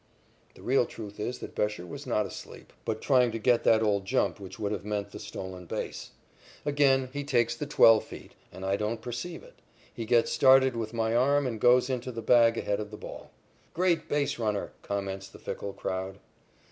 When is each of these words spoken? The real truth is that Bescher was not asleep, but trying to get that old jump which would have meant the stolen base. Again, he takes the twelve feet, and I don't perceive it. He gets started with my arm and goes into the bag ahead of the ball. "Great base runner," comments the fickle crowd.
The 0.55 0.63
real 0.63 0.87
truth 0.87 1.19
is 1.19 1.37
that 1.41 1.53
Bescher 1.53 1.85
was 1.87 2.07
not 2.07 2.25
asleep, 2.25 2.73
but 2.85 3.03
trying 3.03 3.31
to 3.33 3.37
get 3.37 3.63
that 3.65 3.83
old 3.83 4.03
jump 4.05 4.39
which 4.39 4.57
would 4.57 4.71
have 4.71 4.83
meant 4.83 5.11
the 5.11 5.19
stolen 5.19 5.67
base. 5.67 6.09
Again, 6.65 7.09
he 7.13 7.23
takes 7.23 7.53
the 7.55 7.67
twelve 7.67 8.03
feet, 8.03 8.31
and 8.51 8.65
I 8.65 8.77
don't 8.77 8.99
perceive 9.03 9.43
it. 9.43 9.59
He 9.93 10.05
gets 10.07 10.31
started 10.31 10.75
with 10.75 10.91
my 10.91 11.15
arm 11.15 11.45
and 11.45 11.61
goes 11.61 11.87
into 11.87 12.11
the 12.11 12.23
bag 12.23 12.57
ahead 12.57 12.79
of 12.79 12.89
the 12.89 12.97
ball. 12.97 13.29
"Great 13.75 14.09
base 14.09 14.39
runner," 14.39 14.71
comments 14.81 15.27
the 15.27 15.37
fickle 15.37 15.73
crowd. 15.73 16.17